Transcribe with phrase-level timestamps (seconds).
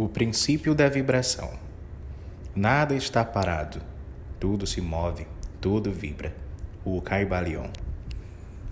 [0.00, 1.58] O princípio da vibração.
[2.54, 3.82] Nada está parado,
[4.38, 5.26] tudo se move,
[5.60, 6.32] tudo vibra.
[6.84, 7.66] O Caibalion.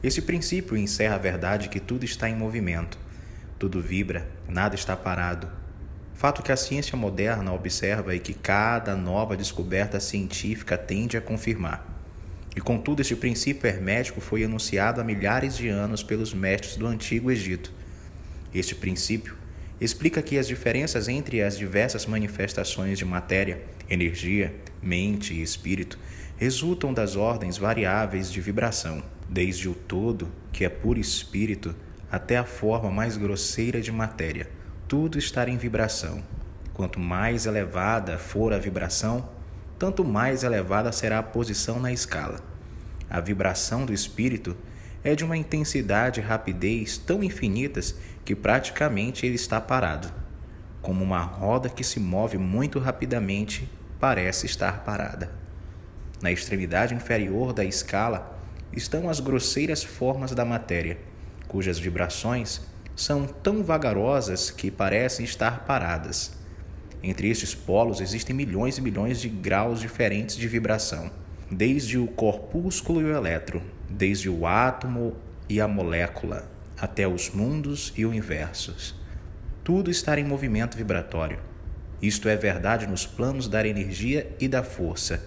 [0.04, 2.96] Esse princípio encerra a verdade que tudo está em movimento,
[3.58, 5.50] tudo vibra, nada está parado.
[6.14, 11.84] Fato que a ciência moderna observa e que cada nova descoberta científica tende a confirmar.
[12.54, 17.32] E contudo, esse princípio hermético foi enunciado há milhares de anos pelos mestres do Antigo
[17.32, 17.72] Egito.
[18.54, 19.44] Este princípio
[19.80, 25.98] explica que as diferenças entre as diversas manifestações de matéria, energia, mente e espírito
[26.36, 31.74] resultam das ordens variáveis de vibração, desde o todo, que é puro espírito,
[32.10, 34.48] até a forma mais grosseira de matéria.
[34.86, 36.22] Tudo está em vibração.
[36.72, 39.28] Quanto mais elevada for a vibração,
[39.78, 42.40] tanto mais elevada será a posição na escala.
[43.08, 44.56] A vibração do espírito
[45.02, 47.94] é de uma intensidade e rapidez tão infinitas
[48.24, 50.12] que praticamente ele está parado.
[50.82, 53.68] Como uma roda que se move muito rapidamente,
[54.00, 55.30] parece estar parada.
[56.20, 58.40] Na extremidade inferior da escala
[58.72, 60.98] estão as grosseiras formas da matéria,
[61.46, 62.60] cujas vibrações
[62.94, 66.32] são tão vagarosas que parecem estar paradas.
[67.02, 71.10] Entre estes polos existem milhões e milhões de graus diferentes de vibração
[71.50, 75.16] desde o corpúsculo e o elétron, desde o átomo
[75.48, 78.94] e a molécula, até os mundos e universos.
[79.62, 81.38] Tudo está em movimento vibratório.
[82.02, 85.24] Isto é verdade nos planos da energia e da força,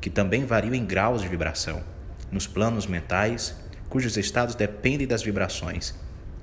[0.00, 1.82] que também variam em graus de vibração,
[2.30, 3.56] nos planos mentais,
[3.88, 5.94] cujos estados dependem das vibrações,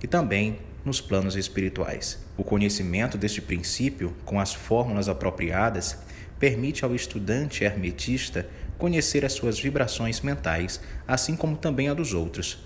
[0.02, 2.24] e também nos planos espirituais.
[2.38, 5.98] O conhecimento deste princípio, com as fórmulas apropriadas,
[6.40, 8.48] permite ao estudante hermetista
[8.80, 12.58] conhecer as suas vibrações mentais, assim como também a dos outros.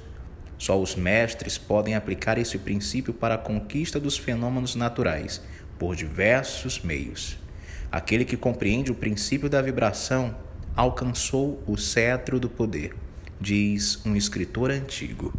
[0.57, 5.41] Só os mestres podem aplicar esse princípio para a conquista dos fenômenos naturais,
[5.78, 7.38] por diversos meios.
[7.91, 10.38] Aquele que compreende o princípio da vibração
[10.75, 12.96] alcançou o cetro do poder,
[13.41, 15.34] diz um escritor antigo.